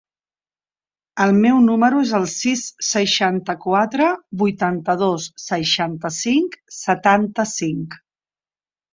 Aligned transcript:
El 1.23 1.31
meu 1.41 1.57
número 1.65 1.99
es 2.05 2.13
el 2.19 2.23
sis, 2.29 2.63
seixanta-quatre, 2.87 4.07
vuitanta-dos, 4.43 5.27
seixanta-cinc, 5.43 6.57
setanta-cinc. 6.79 7.95